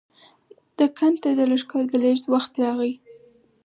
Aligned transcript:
دکن 0.77 1.13
ته 1.21 1.29
د 1.39 1.41
لښکر 1.51 1.83
د 1.91 1.93
لېږد 2.03 2.25
وخت 2.33 2.51
راغی. 2.63 2.93